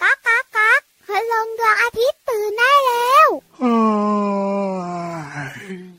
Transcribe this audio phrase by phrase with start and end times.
[0.00, 3.28] ก๊ากก๊ากก๊ากพลังดวงอาทิตย์ตื่นได้แล้ว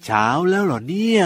[0.05, 1.23] เช้าแล้วเหรอเนี่ย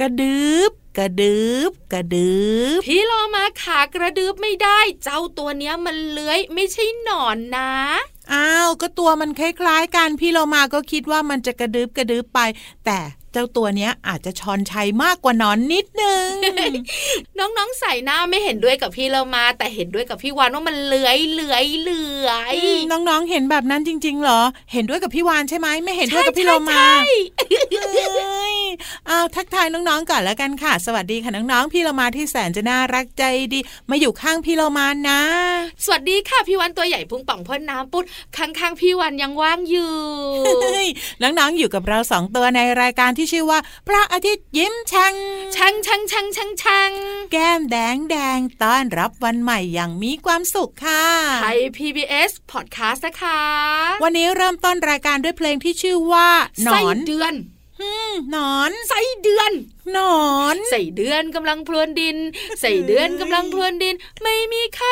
[0.00, 2.34] กระดึบกระดึบกระดึ
[2.76, 7.72] บพี่โลมาขากระดึบไม่ได้ เจ้าตัวเนี้ยมันเลื้อยไม่ใช่หนอนนะ
[8.32, 12.40] อ้าวก็ตัวมันคล้ายๆกันพี่เรามาก็คิดว่ามันจะกระดึบกระดึบไป
[12.86, 12.98] แต่
[13.32, 16.28] เจ้าตัวเนี้ยอาจจะชอนชัยมากกว่าหนอนนิดนึง
[17.38, 24.40] น้องๆใส่หน้าไม่เห็นด้วยกับพี่โลมา แต่เห็นด้วยกับพี่วานว่ามันเลื้อยเลื้อยเลื้อยอืมน้องๆเห็นแบบนั้นจริง ๆ เหรอ
[24.72, 33.60] เห็นด้วยกับพี่วานใช่ไหมไม่เห็นด้วยกับพี่โลมาใช่เอ้ยอ้าวทักทายน้องๆก่อนแล้วกันค่ะ สวัสดีค่ะน้องๆพี่โลมาที่แสนจะน่ารักใจดี
[33.90, 35.20] มาอยู่ข้างพี่โลมานะ
[35.84, 38.04] สวัสดีค่ะพี่วันตัวใหญ่พุงป่องพ่นน้ำปุด
[38.36, 39.94] ข้างๆพี่วันยังว่างอยู่
[40.62, 40.88] เฮ้ย
[41.22, 43.58] น้องๆอยู่กับเราสองตัวในรายการที่ชื่อว่า
[43.88, 45.14] พระอาทิตย์ยิ้มช่าง
[45.56, 46.90] ชังชังชังชังชัง
[47.32, 51.04] แก้มแดงแดงต้อนรับวันใหม่อย่างมีความสุขค่ะ
[51.42, 53.40] ไทย PBS Podcast นะคะ
[54.02, 56.28] วันนี้เริ่มต้นรายการด้วยเพลงที่ชื่อว่า
[56.64, 57.59] หนไส้อนเดือนอืม
[58.30, 59.52] หนอนไส้เดือน
[59.92, 60.24] หนอ
[60.54, 62.16] นใส่เดือนกำลังพรวนดิน
[62.60, 64.90] ใส่เดือนกำลังพรวนดิน ไม่มีใคร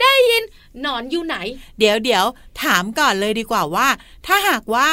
[0.00, 0.42] ได้ยิน
[0.80, 1.36] หนอนอยู่ไหน
[1.78, 2.24] เดี๋ยวเดี๋ยว
[2.62, 3.88] ถามก่อนเลยดีกว่าว่า
[4.26, 4.88] ถ้าหากว่า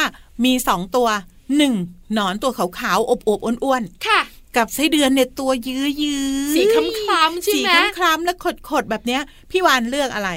[0.46, 1.10] มีสองตัว
[1.58, 1.74] หนึ่ง
[2.14, 6.76] หนอนตัวขาวๆอบอบๆอ้วนค่ะๆกับไส้เดือนเนี่ยตัวยื้อยื้อสีค
[7.12, 8.34] ล้ำๆใช่สีไหมคล้ำๆและ
[8.70, 9.22] ขดๆแบบเนี้ย
[9.52, 10.30] พี่วานเลือกอะไร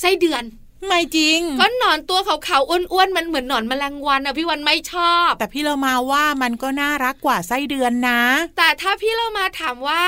[0.00, 0.42] ไส้เดือน
[0.86, 8.22] ไม่จริง ก็หนอนตัวขาวๆอ้วนๆมันเหมือนหนอนแมลงวันอะพี่วันไม่ชอบ แต่พี่เรามาว่ามันก็น่ารักกว่าไส้เดือนนะ
[8.58, 10.04] แต่ถ้าพี่เรามาถามว่า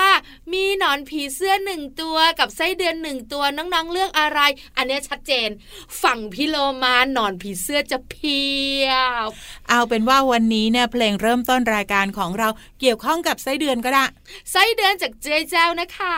[0.53, 4.41] มีหนอนผีเสื้อหนึ่งตัวกับไส้เดือนหนึ่งตัวน้องๆเลือกอะไร
[4.77, 5.49] อันเนี้ยชัดเจน
[6.03, 8.41] ฝั่งพี่โลมาหนอนผีเสื้อจะเพี
[8.84, 8.89] ย
[9.27, 9.28] บ
[9.69, 12.49] เอาเป็นว่าวันนี้เนี่ยเพลงเริ่มต้นรายการของเรา
[12.81, 14.04] เกี่ยวข้องกับไส้เดือนก็ได้
[14.53, 16.16] ไส้เดือนจากเจเจ้านะคะ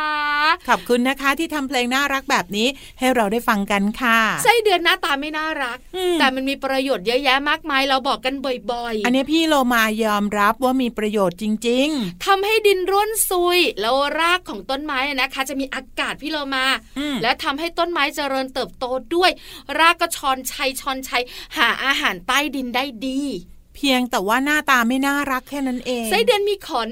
[0.69, 8.35] ขอบคุณนะคะที่ทำเพลงน่ารักแบบนี้ให้เราได้ฟังกันค่ะไส้เดือนหน้าตาไม่น่ารักอืมแต่มันมีประโยชน์เยอะแยะมากมายเราบอกกัน
[8.73, 11.89] บ่อยๆ อันนี้พี่โลมายอมรับว่ามีประโยชน์จริง
[12.27, 16.65] ทำให้ดินร่วนซุยแล้วรากของต้นไม้อะนะคะ จะมีอากาศพี่โลมา
[16.99, 18.85] อืมและทำให้ต้นไม้เจริญเติบโต
[19.15, 19.31] ด้วย
[19.79, 21.23] รากก็ชอนชัยชอนชัย
[21.57, 26.91] หาอาหารใต้ดินได้ดีๆเพียงแต่ว่าหน้าตาไม่น่ารักแค่นั้นเองไส้เดือนมีขน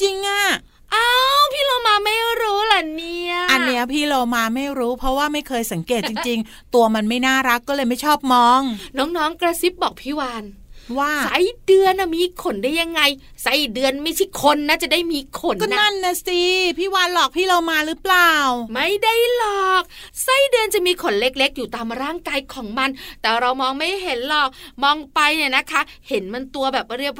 [0.00, 0.44] จริงอะ
[0.94, 1.08] อ้า
[1.38, 8.60] วพี่โลมาไม่รู้เหรอเนี่ย อันเนี้ยพี่โลมาไม่รู้ เพราะว่าไม่เคยสังเกตจริง ๆ ตัวมันไม่น่ารักก็เลยไม่ชอบมอง
[8.98, 10.44] น้องๆกระซิบบอกพี่วาน
[10.98, 13.00] ว่าไส้เดือนน่ะมีขนได้ยังไง
[13.42, 16.42] ไส้เดือนไม่ใช่คนนะจะได้มีขนก็นะนั่นนะสิ
[16.78, 18.32] พี่วานหลอกพี่โลมาหรือเปล่า
[18.74, 19.82] ไม่ได้หรอก
[20.22, 24.48] ไส้เดือนจะมีขนเล็กๆ อยู่ตามร่างกายของมัน แต่เรามองไม่เห็นหรอก
[24.82, 27.12] มองไปเนี่ยนะคะ เห็นมันตัวแบบเรีย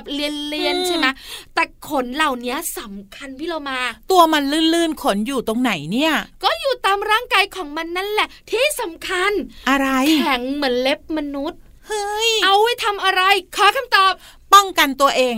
[0.00, 1.06] บๆเลียนอืมๆใช่ไหม
[1.54, 3.78] แต่ขนเหล่านี้สำคัญพี่เรามา
[4.10, 4.42] ตัวมัน
[4.74, 9.32] ลื่นๆขนอยู่ตรงไหนเนี่ย ก็อยู่ตามร่างกายของมันนั่นแหละ ที่สำคัญ
[9.68, 9.88] อะไร
[10.20, 13.22] แข็งเหมือนเล็บมนุษย์ เฮ้ย เอาไว้ทำอะไร
[13.56, 14.12] ขอคำตอบ
[14.54, 15.36] ป้องกันตัวเอง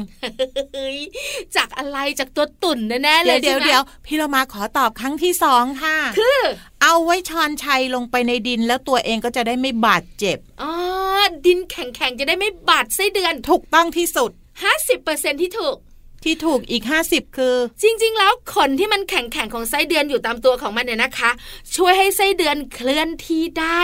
[0.74, 0.98] เฮ้ย
[1.56, 6.40] จากอะไรจากตัวตุ่นแน่ๆเลเดี๋ยยวเดี๋ยวใช่ไหมเดี๋ยวพี่เรามาขอตอบครั้งที่สองค่ะ คือ
[6.82, 10.72] เอาเอาไว้ชอนชัยลงไปในดินแล้วตัวเองก็จะได้ไม่บาดเจ็บ อ๋อ
[11.46, 14.30] ดินแข็งๆ จะได้ไม่บาดไส้เดือน ถูกต้องที่สุด
[14.86, 15.76] 50%ที่ถูก
[16.24, 21.30] ที่ถูกอีก 50 คือ จริง ๆ แล้วขนที่มันแข็งๆของไส้เดือนอยู่ตามตัวของมันเนี่ยนะคะ
[21.76, 23.80] ช่วยให้ไส้เดือนเคลื่อนที่ได้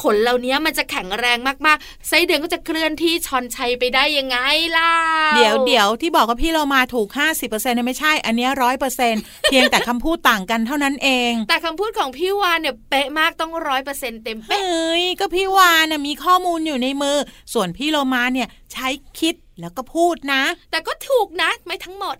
[0.00, 4.38] ขนเหล่านี้มันจะแข็งแรงมากๆไส้เดือนก็จะเคลื่อนที่ชอนชัยไปได้ยังไง
[4.76, 4.92] ล่ะ
[5.36, 17.16] เดี๋ยวเดี๋ยวที่บอกว่าพี่เรามาถูก 50%เนี่ยไม่ใช่ อันเนี้ร้อยเปอร์เซ็นเพียงแต่คำพูดต่างกันเท่านั้นเอง แต่คำพูดของพี่วานเนี่ยเป๊ะมากต้องร้อยเปอร์เซ็นเต็มเฮเป๊ะ้ยก็พี่วานน่ะมีข้อมูลอยู่ในมือ
[17.52, 18.88] ส่วนพี่โลมาเนี่ย ใช้
[19.18, 22.16] คิดแล้วก็พูดนะ แต่ก็ถูกนะไม่ทั้งหมด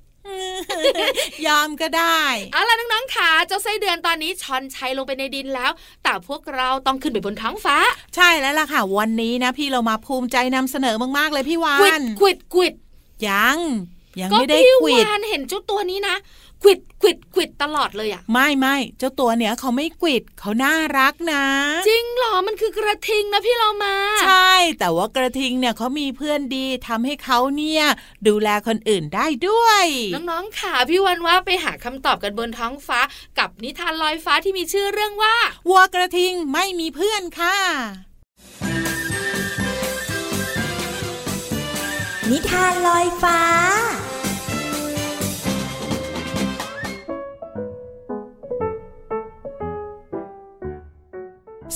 [1.47, 2.23] ยอมก็ได้
[2.53, 5.71] เอาล่ะน้องๆค่ะเจ้าไส้เดือนตอนนี้ชอนชัยลงไปในดินแล้ว
[6.03, 7.77] แต่พวกเราต้องขึ้นไปบนท้องฟ้า
[8.17, 12.75] ใช่แล้วล่ะค่ะ วันนี้นะ พี่เรามาภูมิใจนำเสนอมากๆเลยพี่วาควิดนควิดควิด
[13.29, 13.59] ยัง
[14.21, 16.17] ยังก็ไม่ได้พี่ควิดวานเห็นเจ้าตัวนี้นะ
[16.65, 21.45] ควิดควิดควิดตลอดเลยอะไม่ไม่เจ้าตัวเนี้ยเขาไม่กวิดเขาน่ารักนะ
[21.89, 23.95] จริงเหรอมันคือกระทิงนะพี่เรามา
[24.25, 27.85] ใช่ แต่ว่ากระทิงเนี่ยเขามีเพื่อนดีทำให้เขาเนี่ย
[28.29, 29.85] ดูแลคนอื่นได้ด้วย
[30.31, 33.01] น้องๆค่ะพี่วันว่าไปหาคำตอบกันบนท้องฟ้า
[33.39, 35.37] กับนิทานลอยฟ้าที่มีชื่อเรื่องว่า
[35.69, 37.59] วัวกระทิงไม่มีเพื่อนค่ะ
[42.31, 43.41] นิทานลอยฟ้า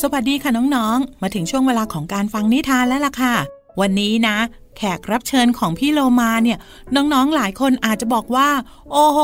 [0.03, 3.35] สวัสดีค่ะน้องๆ มาถึงช่วงเวลาของการฟังนิทานแล้วล่ะค่ะ
[3.81, 4.37] วันนี้นะ
[4.77, 6.59] แขกรับเชิญของพี่โลมาเนี่ย
[6.95, 8.49] น้องๆหลายคนอาจจะบอกว่า
[8.93, 9.19] โอ้โห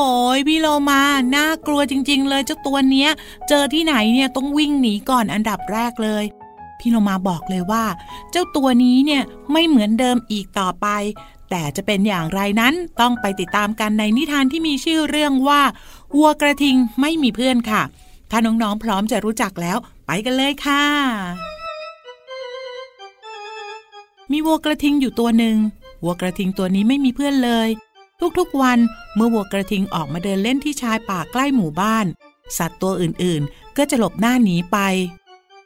[0.47, 1.01] พี่โลมา
[1.35, 3.09] น่ากลัวจริง ๆ เลยเจ้าตัวเนี้ย
[3.49, 6.23] เจอที่ไหนเนี่ยต้องวิ่งหนีก่อนอันดับแรกเลย
[6.79, 7.83] พี่โลมาบอกเลยว่า
[8.31, 10.87] เจ้าตัวนี้เนี่ยไม่เหมือนเดิมอีกต่อไป
[11.49, 15.61] แต่จะเป็นอย่างไรนั้นต้องไปติดตามกันในนิทานที่มีชื่อเรื่องว่า
[16.15, 17.83] วัวกระทิงไม่มีเพื่อนค่ะ
[18.31, 20.83] ถ้าน้องๆพร้อมจะรู้จักแล้ว ไปกันเลยค่ะ
[24.31, 25.57] มีวัวกระทิงอยู่ตัวหนึ่ง
[26.03, 27.69] วัวกระทิงตัวนี้ไม่มีเพื่อนเลย
[28.37, 28.79] ทุกๆวัน
[29.15, 32.05] เมื่อวัวกระทิงออกมาเดินเล่นที่ชายป่าใกล้หมู่บ้าน
[32.57, 34.77] สัตว์ตัวอื่นๆ ก็จะหลบหน้าหนีไป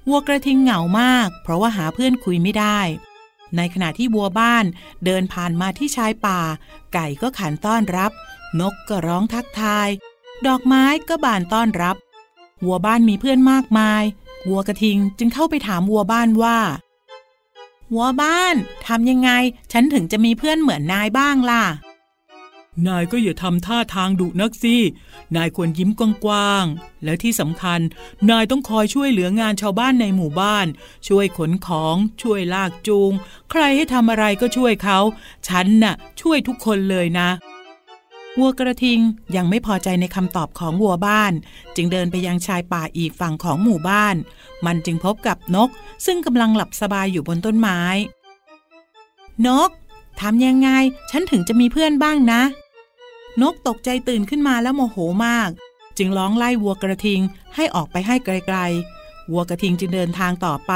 [0.10, 2.80] วัวกระทิงเหงามาก เพราะว่าหาเพื่อนคุยไม่ได้
[3.56, 4.66] ในขณะที่วัวบ้าน
[5.06, 6.40] เดินผ่านมาที่ชายป่า
[6.94, 8.12] ไก่ก็ขันต้อนรับ
[8.60, 9.90] นกก็ร้องทักทาย
[10.48, 11.96] ดอกไม้ก็บานต้อนรับ
[12.66, 14.04] วัวบ้านมีเพื่อนมากมาย
[14.48, 16.60] วัวกระทิงจึงเข้าไปถามวัวบ้านว่า
[17.94, 18.56] วัวบ้าน
[18.88, 19.30] ทำยังไง
[19.72, 21.64] ฉันถึงจะมีเพื่อนเหมือนนายบ้างล่ะ
[22.88, 24.78] นายก็อย่าทำท่าทางดุนักสิ
[25.36, 27.80] นายควรยิ้มกว้างๆ และที่สำคัญ
[28.30, 30.68] นายต้องคอยช่วยเหลืองานชาวบ้านในหมู่บ้าน
[31.08, 33.12] ช่วยขนของ ช่วยลากจูง
[33.52, 35.00] ใครให้ทำอะไรก็ช่วยเขา
[35.48, 37.30] ฉันน่ะ ช่วยทุกคนเลยนะ
[38.38, 39.00] วัวกระทิง
[39.36, 41.34] ยังไม่พอใจในคำตอบของวัวบ้าน
[41.76, 44.16] จึงเดินไปยังชายป่าอีกฝั่งของหมู่บ้าน
[44.66, 45.70] มันจึงพบกับนก
[46.06, 47.82] ซึ่งกำลังหลับสบายอยู่บนต้นไม้
[49.48, 49.70] นก
[50.22, 50.70] ทำยังไง
[51.12, 52.42] ฉันถึงจะมีเพื่อนบ้างนะ
[53.42, 55.50] นกตกใจตื่นขึ้นมาแล้วโมโหมาก
[55.98, 57.22] จึงร้องไล่วัวกระทิง
[57.56, 60.74] ให้ออกไปให้ไกลๆ วัวกระทิงจึงเดินทางต่อไป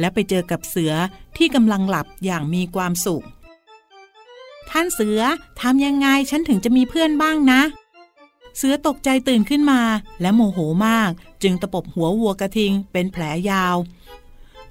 [0.00, 0.92] และไปเจอกับเสือ
[1.36, 3.24] ที่กำลังหลับอย่างมีความสุข
[4.70, 5.20] ท่านเสือ
[5.60, 7.62] ทำยังไงฉันถึงจะมีเพื่อนบ้างนะ
[8.56, 9.80] เสือตกใจตื่นขึ้นมา
[10.20, 11.10] และโมโหมาก
[11.42, 13.76] จึงตะปบหัววัวกระทิงเป็นแผลยาว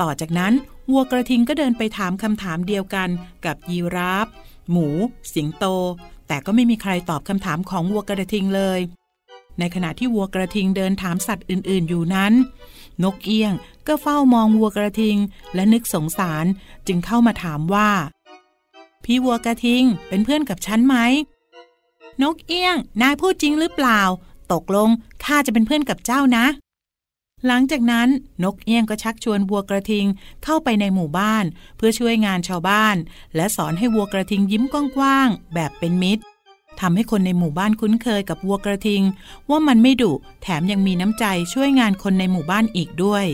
[0.02, 0.54] ต่อจากนั้น
[0.92, 3.10] วัวกระทิงก็เดินไปถามคำถามเดียวกัน
[3.46, 4.28] กับยีราฟ
[4.72, 4.88] หมู
[5.34, 5.66] สิงโต
[6.28, 8.80] แต่ก็ไม่มีใครตอบคำถามของวัวกระทิงเลย
[9.60, 12.34] ในขณะที่วัวกระทิงเดินถามสัตว์อื่น ๆ อยู่นั้น
[13.04, 13.54] นกเอี้ยง
[13.88, 15.18] ก็เฝ้ามองวัวกระทิง
[15.56, 16.46] และนึกสงสาร
[16.88, 17.90] จึงเข้ามาถามว่า
[19.06, 20.96] พี่วัวกระทิงเป็นเพื่อนกับฉันไหม
[22.22, 24.02] นกเอี้ยง นายพูดจริงหรือเปล่า
[24.52, 24.90] ตกลง
[25.24, 26.46] ข้าจะเป็นเพื่อนกับเจ้านะ
[27.46, 28.10] หลังจากนั้น
[28.44, 30.06] นกเอี้ยงก็ชักชวนวัวกระทิง
[30.44, 31.46] เข้าไปในหมู่บ้าน
[31.78, 32.96] เพื่อช่วยงานชาวบ้าน
[33.36, 36.24] และสอนให้วัวกระทิงยิ้มกว้างๆแบบเป็นมิตร
[36.80, 39.02] ทำให้คนในหมู่บ้านคุ้นเคยกับวัวกระทิง
[39.50, 43.26] ว่ามันไม่ดุแถมยังมีน้ำใจช่วยงานคนในหมู่บ้านอีกด้วย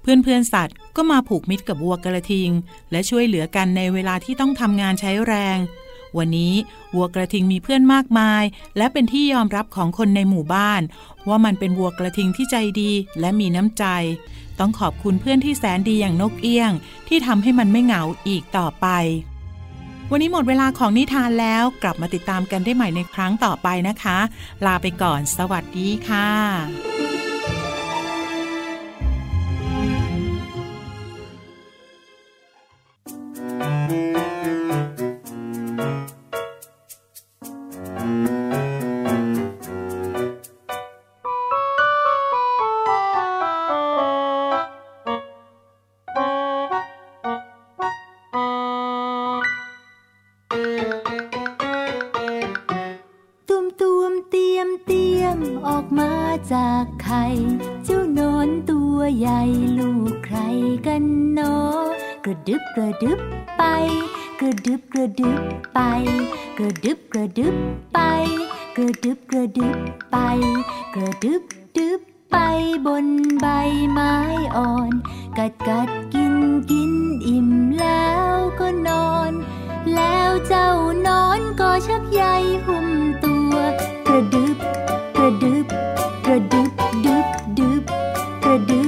[0.00, 2.50] เพื่อนๆสัตว์ ก็มาผูกมิตรกับวัวกระทิง
[2.90, 5.58] และช่วยเหลือกันในเวลาที่ต้องทำงานใช้แรง
[6.18, 6.54] วันนี้
[6.94, 8.42] วัวกระทิงมีเพื่อนมากมาย
[8.76, 10.82] และเป็นที่ยอมรับของคนในหมู่บ้าน
[11.28, 13.84] ว่ามันเป็นวัวกระทิงที่ใจดีและมีน้ำใจ
[14.58, 16.72] ต้องขอบคุณเพื่อนที่แสนดีอย่างนกเอี้ยง
[17.08, 18.86] ที่ทำให้มันไม่เหงาอีกต่อไป
[20.10, 24.18] วันนี้หมดเวลาของนิทานแล้วกลับมาติดตามกันได้ใหม่ในครั้งต่อไปนะคะ
[24.66, 26.97] ลาไปก่อน สวัสดีค่ะ
[71.76, 72.36] ดึบไป
[72.86, 73.06] บน
[73.40, 73.46] ใบ
[73.90, 74.14] ไม้
[74.56, 74.92] อ่อน
[75.38, 76.34] กัดกัดกิน
[76.70, 76.92] กิน
[77.26, 77.48] อิ่ม
[77.80, 79.32] แล้วก็นอน
[79.94, 80.70] แล้วเจ้า
[81.06, 82.22] นอนก็ชักใย
[82.66, 82.88] หุ้ม
[83.24, 83.54] ตัว
[84.06, 84.58] กระดึบ
[85.16, 85.66] กระดึบ
[86.26, 86.72] กระดึบ
[87.04, 87.26] ดึบ
[87.58, 87.82] ดึบ
[88.44, 88.82] กระดึ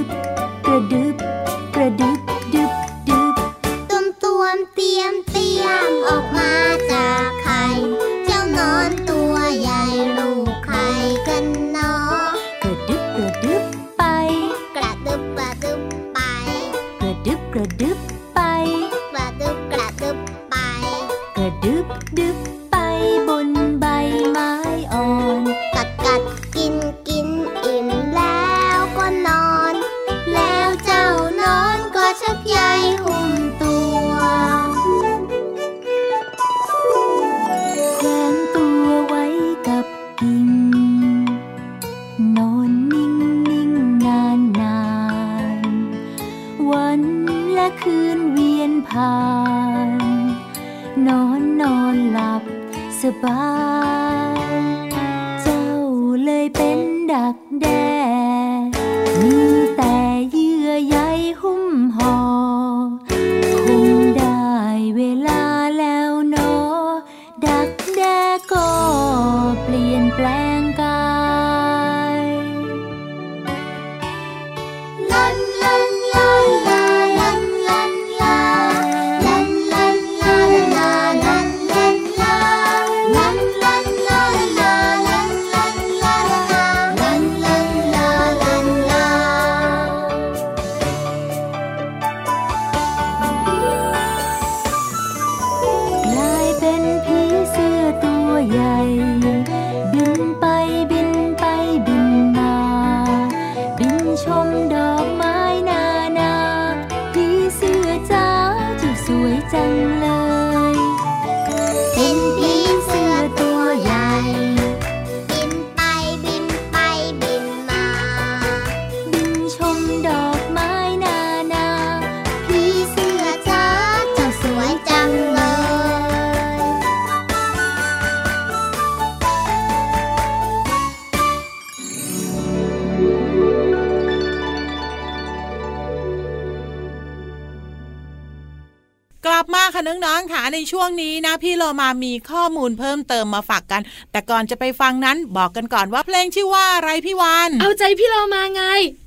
[139.27, 148.63] กลับมาค่ะน้องๆค่ะในช่วงนี้นะ พี่โลมามีข้อมูลเพิ่มเติมมาฝากกัน แต่ก่อนจะไปฟังนั้นบอกกันก่อนว่าเพลงชื่อว่าอะไรพี่วานเอาใจพี่เรามาไง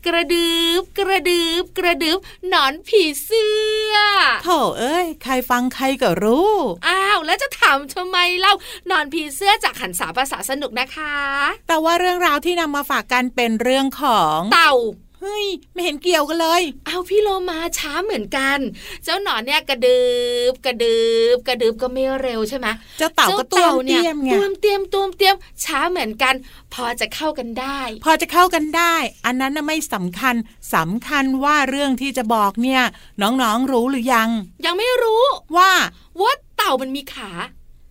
[0.06, 2.18] กระดึบกระดึบกระดึบ
[2.48, 3.54] หนอนผีเสื้
[3.90, 3.94] อ
[4.44, 6.52] โถเอ้ยใครฟังใครก็รู้
[6.88, 8.54] อ้าวแล้วจะถามทำไมเล่า
[8.90, 11.16] นอนผีเสื้อจากหันสาภาษาสนุกนะคะ
[11.68, 18.58] แต่ว่าเรื่องราวที่นำมาฝากกันเป็นเรื่องของเต่าเฮ้ยไม่เห็นเกี่ยวกันเลย เอาพี่โลมาช้าเหมือนกัน
[19.04, 20.02] เจ้าหนอนเนี่ยกระดึ
[20.50, 21.00] บกระดึ
[21.34, 22.66] บกระดึบก็ไม่เร็วใช่ไหม
[22.98, 26.34] เจ้าเต่าก็ตัวเตี้ยมไงตัวเตรียมตัวเตรียมช้าเหมือนกัน
[26.74, 28.94] พอจะเข้ากันได้ พอจะเข้ากันได้
[29.26, 30.34] อันนั้นน่ะไม่สำคัญ
[30.74, 32.82] สำคัญว่าเรื่องที่จะบอกเนี่ย
[33.22, 34.28] น้องๆรู้หรือยัง
[34.64, 35.22] ยังไม่รู้
[35.56, 35.70] ว่า
[36.20, 37.30] ว่าเต่ามันมีขา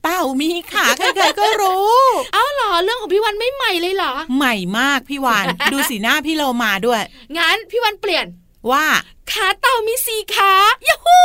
[0.03, 1.97] เต่ามีขาใครๆก็รู้
[2.33, 7.01] เอาเหรอเรื่องของพี่วันไม่ใหม่เลยเหรอ ใหม่มากพี่วานดูสีหน้าพี่โลมาด้วย
[7.37, 8.25] งั้นพี่วันเปลี่ยน
[8.71, 8.85] ว่า
[9.31, 10.53] ขาเต่ามีสี่ขา
[10.87, 11.19] ยูฮู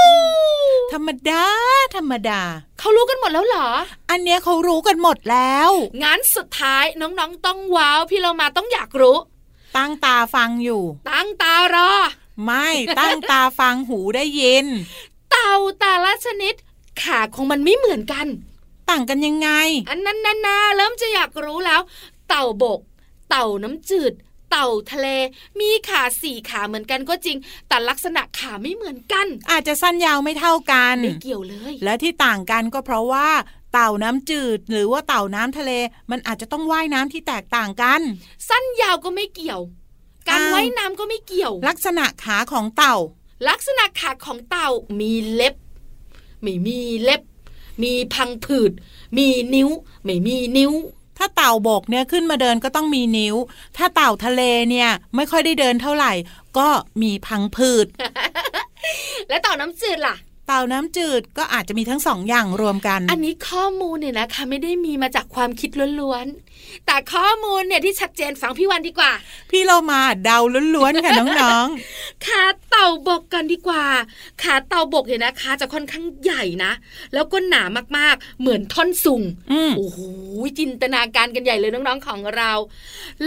[0.93, 1.45] ธรรมดา
[1.97, 2.41] ธรรมดา
[2.79, 3.69] เขารู้กันหมดแล้วเหรอ
[4.11, 5.71] อันเนี้ยเขารู้กันหมดแล้ว
[6.03, 9.17] งั้นสุดท้ายน้องๆต้องว้าว พี่เรามาต้องอยากรู้
[9.77, 11.93] ตั้งตาฟังอยู่ ตั้งตารอ
[12.45, 12.69] ไม่
[12.99, 14.67] ตั้งตาฟังหูได้ยิน
[15.31, 16.55] เต่าแต่ละชนิด
[17.03, 18.27] ขาของมันไม่เหมือนกัน
[18.91, 19.49] ต่างกันยังไง
[19.91, 21.81] อันนั้นนานาเริ่มจะอยากรู้แล้ว
[22.29, 22.81] เต่าบก
[23.31, 24.13] เต่าน้ำจืด
[24.51, 25.09] เต่าทะเล
[25.61, 27.37] มีขาสี่ขาเหมือนกันก็จริง
[27.69, 33.29] แต่ลักษณะขาไม่เหมือนกัน อาจจะสั้นยาวไม่เท่ากันไม่เกี่ยวเลย และที่ต่างกันก็เพราะว่า
[33.73, 35.71] เต่าน้ำจืด หรือว่าเต่าน้ำทะเล
[36.11, 38.01] มันอาจจะต้องว่ายน้ำที่แตกต่างกัน
[38.49, 39.61] สั้นยาวก็ไม่เกี่ยว
[40.29, 42.97] การอ้าวว่ายน้ำก็ไม่เกี่ยว ลักษณะขาของเต่า
[43.49, 44.69] ลักษณะขาของเต่า
[45.01, 45.55] มีเล็บ
[46.43, 47.23] ไม่มีเล็บ
[47.83, 48.73] มีพังผืด
[49.17, 49.69] มีนิ้ว
[50.05, 50.73] ไม่มีนิ้ว
[51.19, 53.35] ถ้าเต่าบกเนี่ยขึ้นมาเดินก็ต้องมีนิ้ว
[53.77, 56.13] ถ้าเต่าทะเลเนี่ยไม่ค่อยได้เดินเท่าไหร่
[56.59, 56.69] ก็
[57.03, 57.87] มีพังผืด
[59.29, 60.17] และเต่าน้ำจืดล่ะ
[60.47, 65.71] เต่าน้ำจืดก็อาจจะมีทั้งสองอย่างรวมกัน อันนี้ข้อมูลเนี่ยนะคะไม่ได้มีมาจากความคิด
[66.01, 66.48] ล้วนๆ
[66.87, 69.13] แต่ข้อมูลเนี่ยที่ชัดเจนฟังพี่วันดีกว่า
[69.51, 70.39] พี่เรามาเดา
[70.75, 71.69] ล้วนๆค่ะน้อง
[72.27, 73.85] ขาเต่าบกกันดีกว่า
[74.43, 76.73] ขาเต่าบกเนี่ยนะคะ จะค่อนข้างใหญ่นะ
[77.15, 77.63] แล้วก็หนา
[77.97, 79.99] มากๆ เหมือนท่อนสูงๆอืมโอ้โห
[80.59, 82.53] จินตนาการกันใหญ่เลยน้องๆของเรา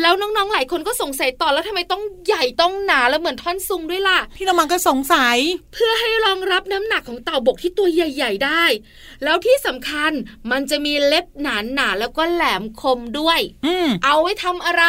[0.02, 5.38] แล้วน้องๆหลายคนก็สงสัยต่อแล้วทำไมต้องใหญ่ต้องหนาแล้วเหมือนท่อนซุงด้วยล่ะ พี่เรามาก็สงสัย
[5.74, 8.64] เพื่อให้รองรับน้ำหนักของเต่าบกที่ตัวใหญ่ ๆ ได้
[9.24, 10.12] แล้วที่สำคัญ
[10.52, 11.48] มันจะมีเล็บห
[11.80, 13.21] นาๆแล้วก็แหลมคมด้วย
[13.66, 14.84] อืมเอาไว้ทำอะไร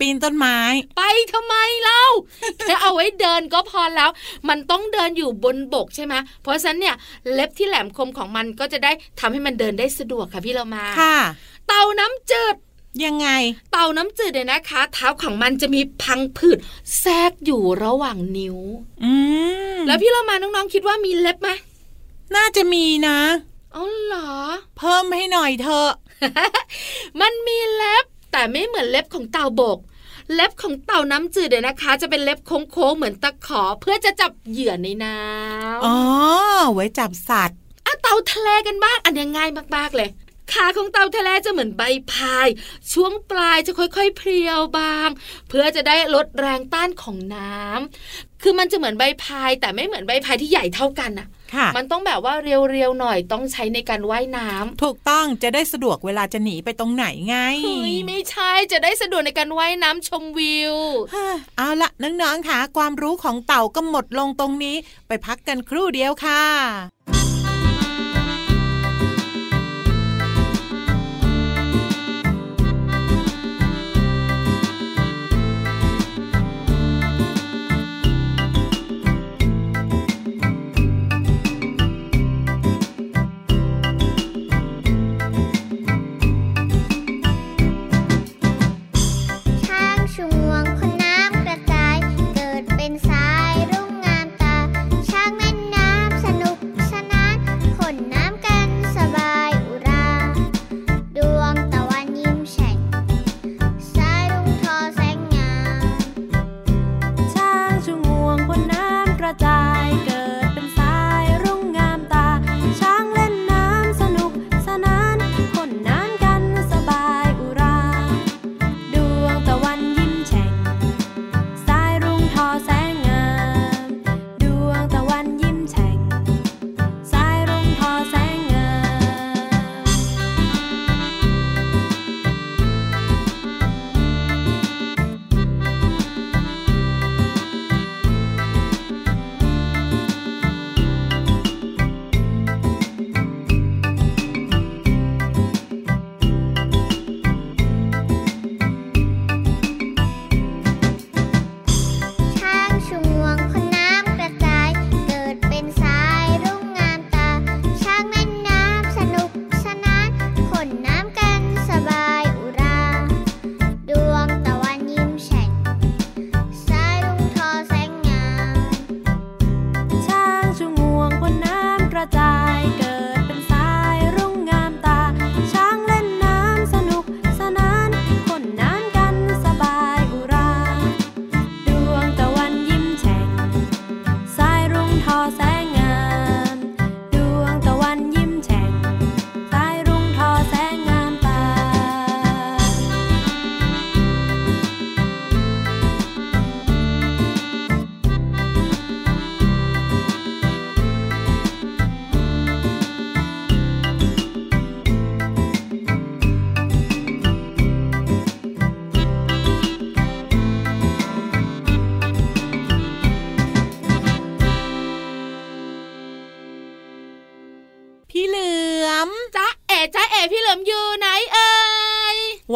[0.00, 0.58] ปีนต้นไม้
[0.96, 1.02] ไป
[1.32, 2.04] ทำไมเล่า
[2.58, 4.10] แค่เอาไว้เดินก็พอแล้ว
[4.48, 6.94] มันต้องเดินอยู่บนบกใช่ไหมเพราะฉะนั้นเนี่ย
[7.32, 11.18] เล็บที่แหลมคมของมันก็จะได้ทำให้มันเดินได้สะดวกค่ะพี่เรามาค่ะ
[11.68, 12.56] เต่าน้ำจืด
[13.04, 13.28] ยังไง
[13.72, 16.58] เต่าน้ำจืดเนี่ยนะคะ เท้าของมันจะมีพังผืด
[17.00, 18.58] แทรกอยู่ระหว่างนิ้ว
[19.04, 19.12] อื
[19.76, 21.50] มแล้วพี่เรามาน้องๆคิดว่ามีเล็บไหม
[22.36, 23.18] น่าจะมีนะ
[23.76, 24.30] อ๋อเหรอ
[24.78, 25.90] เพิ่มให้หน่อยเถอะ
[27.20, 29.78] มันมีเล็บแต่ไม่เหมือนเล็บของเต่าบก
[30.34, 35.98] เล็บของเต่าน้ำจืดเนี่ยนะคะ จะเป็นเล็บโค้งๆเหมือนตะขอเพื่อจะจับเหยื่อในน้ำอ๋อ
[36.74, 40.08] ไว้จับสัตว์อะเต่าทะเลกันบ้าง อันเนี้ยง่ายมากๆเลย
[40.52, 41.82] ขาของเต่าทะเลจะเหมือนใบ
[42.12, 42.48] พาย
[42.92, 45.08] ช่วงปลายจะค่อยๆเพรียวบาง
[45.48, 51.36] เพื่อจะได้ลดแรงต้านของน้ำคือมันจะเหมือนใบพายแต่ไม่เหมือนใบพายที่ใหญ่เท่ากันน่ะค่ะ
[51.76, 60.74] มันต้องแบบว่าเรียวๆหน่อยต้องใช้ในการว่ายน้ำถูกต้องจะได้สะดวกเวลาจะหนีไปตรงไหนไงเฮ้ยไม่ใช่จะได้สะดวกในการว่ายน้ำชมวิว
[61.14, 61.26] ฮ่า
[61.56, 64.76] เอาละน้องๆค่ะความรู้ของเต่าก็หมดลงตรงนี้
[65.08, 67.17] ไปพักกันครู่เดียวค่ะ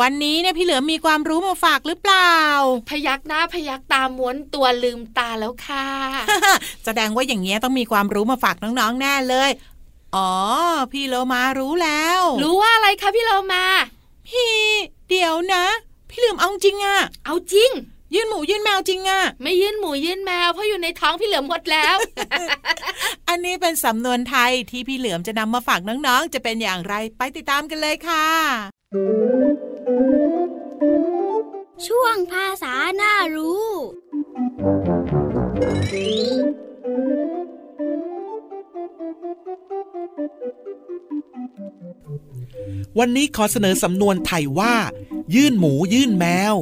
[0.03, 2.37] วันนี้เนี่ยพี่เหลือมมีความรู้มาฝากหรือเปล่า
[2.91, 5.87] พยักหน้าพยักตาม้วนตัวลืมตาแล้วค่ะ
[6.85, 9.51] แสดงว่าอย่างเงี้ยต้องมีความรู้มาฝากน้องๆแน่เลย
[10.17, 10.33] อ๋อ
[10.93, 13.65] พี่โลมารู้แล้ว รู้ว่าอะไรคะพี่เรามา
[14.29, 14.55] พี่
[15.09, 15.65] เดี๋ยวนะ
[16.11, 17.71] พี่เหลือมเอาจริงอะเอาจริง
[18.15, 21.97] ยื่นหมูยื่นแมวจริงอะไม่ยื่นหมูยื่นแมวเพราะอยู่ในท้องพี่เหลือมหมดแล้ว
[23.29, 33.69] อันนี้เป็นสำนวนไทยที่พี่เหลือมจะนำมาฝากน้องๆ จะเป็นอย่างไรไปติดตามกันเลยค่ะ ช่วงภาษาน่ารู้
[42.99, 44.75] วันนี้ขอเสนอสำนวนไทยว่า
[45.35, 46.57] ยื่นหมูยื่นแมว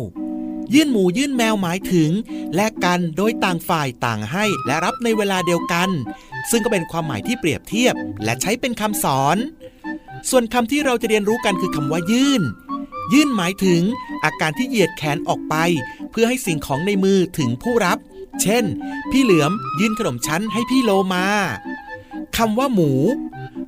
[0.75, 2.11] ยื่นหมูยื่นแมวหมายถึง
[2.55, 5.88] แลกกันโดยต่างฝ่ายต่างให้และรับในเวลาเดียวกัน
[6.51, 9.37] ซึ่งก็เป็นความหมายที่เปรียบเทียบและใช้เป็นคำสอน
[10.29, 12.43] ส่วนคำที่เราจะเรียนรู้กันคือคำว่ายื่น
[13.13, 13.83] ยื่นหมายถึง
[14.25, 15.55] อาการที่เหยียดแขนออกไป
[16.11, 17.99] เพื่อให้สิ่งของในมือถึงผู้รับ
[18.43, 18.65] เช่น
[19.11, 21.27] พี่เหลือมยื่นขนมชั้นให้พี่โลมา
[22.37, 22.93] คำว่าหมู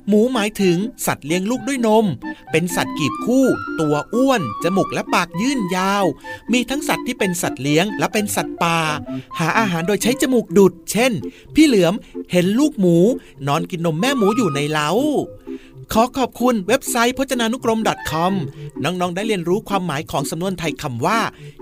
[0.07, 2.05] หมูหมายถึงสัตว์เลี้ยงลูกด้วยนม
[2.51, 3.45] เป็นสัตว์กีบคู่
[3.79, 6.05] ตัวอ้วน จมูกและปากยื่นยาว
[6.51, 8.79] มีทั้งสัตว์ที่เป็นสัตว์เลี้ยงและเป็นสัตว์ป่า
[9.39, 11.11] หาอาหารโดยใช้จมูกดูด เช่น
[11.55, 11.93] พี่เหลือม
[12.31, 12.97] เห็นลูกหมู
[13.47, 14.89] นอนกินนมแม่หมูอยู่ในเล้า
[15.91, 17.79] ขอขอบคุณเว็บไซต์พจนานุกรม
[18.11, 18.33] .com
[18.83, 21.19] น้องๆ ได้เรียนรู้ความหมายของสำนวนไทยคำว่า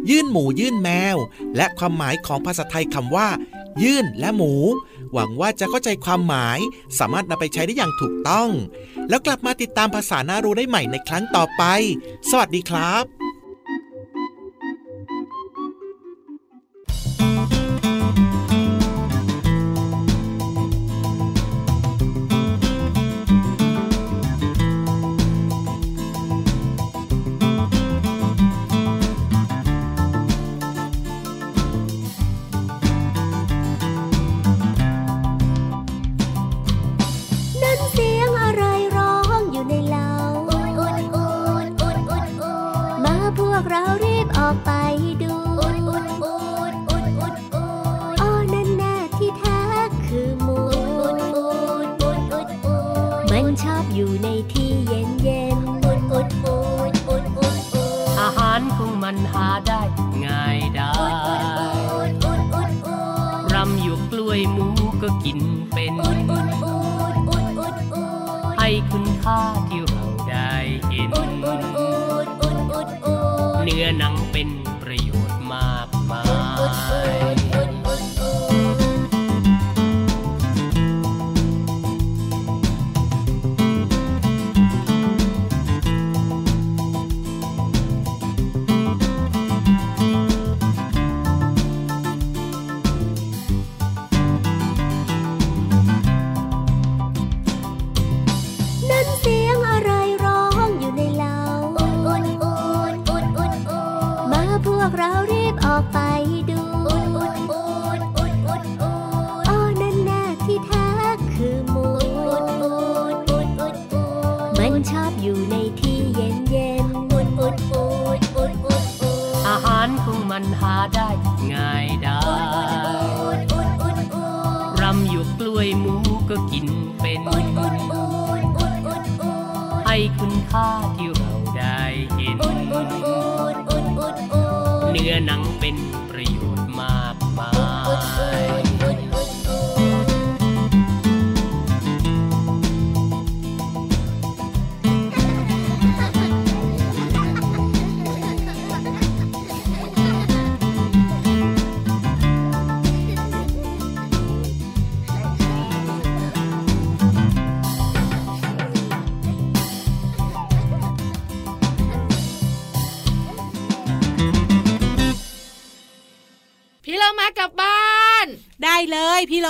[0.09, 1.17] ยื่นหมูยื่นแมว
[1.55, 3.27] และความหมายของภาษาไทยคำว่า
[3.83, 4.53] ยื่นและหมู
[5.13, 6.59] หวังว่าจะเข้าใจความหมาย
[6.99, 8.49] สามารถนำไปใช้ได้อย่างถูกต้อง
[9.09, 11.63] แล้วกลับมาติดตามภาษาหน้ารู้ได้ใหม่ในครั้งต่อไป
[12.29, 13.20] สวัสดีครับ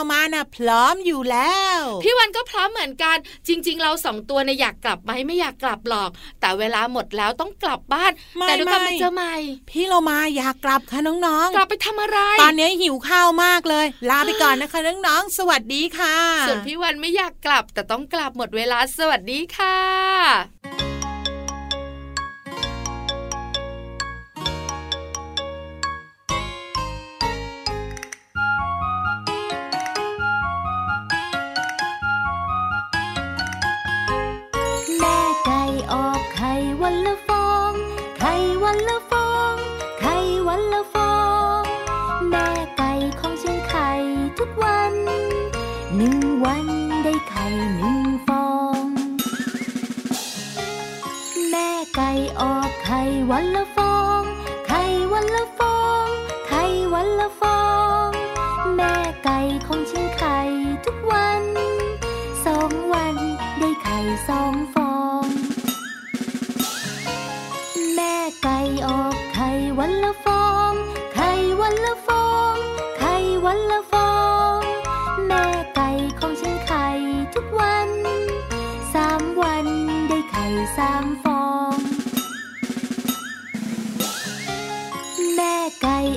[0.02, 6.10] เรามานะ่ะพร้อมอยู่แล้ว พี่วันก็พร้อมเหมือนกัน จริง ๆ เราสองตัวเนี่ยอยากกลับไหมไม่อยากกลับหรอก
[6.42, 8.12] แต่เวลาหมดแล้วต้องกลับบ้าน
[8.48, 9.36] แต่ดูกันไปเจอใหม่
[9.70, 20.91] พี่เรามาอยากกลับค่ะน้องๆ กลับไปทำอะไร ตอนนี้หิวข้าวมากเลย ลาไปก่อนนะคะน้องๆ สวัสดีค่ะ ส่วนพี่วันไม่อยากกลับแต่ต้องกลับหมดเวลาสวัสดีค่ะ